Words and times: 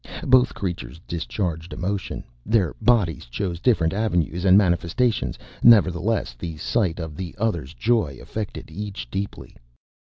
Both 0.25 0.55
creatures 0.55 0.99
discharged 1.07 1.73
emotion; 1.73 2.23
their 2.43 2.73
bodies 2.81 3.25
chose 3.27 3.59
different 3.59 3.93
avenues 3.93 4.45
and 4.45 4.57
manifestations. 4.57 5.37
Nevertheless, 5.61 6.33
the 6.33 6.57
sight 6.57 6.99
of 6.99 7.15
the 7.15 7.35
other's 7.37 7.75
joy 7.75 8.17
affected 8.19 8.71
each 8.71 9.11
deeply. 9.11 9.55